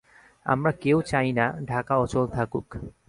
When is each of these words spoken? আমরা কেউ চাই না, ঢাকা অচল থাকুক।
আমরা 0.45 0.71
কেউ 0.81 0.97
চাই 1.01 1.29
না, 1.31 1.45
ঢাকা 1.65 1.93
অচল 1.97 2.25
থাকুক। 2.27 2.67